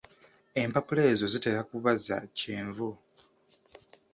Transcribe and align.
Empapula 0.61 1.01
ezo 1.11 1.25
zitera 1.33 1.61
kuba 1.69 1.91
za 2.05 2.17
kyenvu. 2.37 2.89